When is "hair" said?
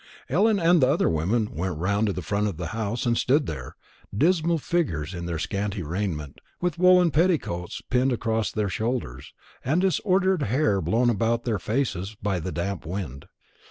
10.41-10.81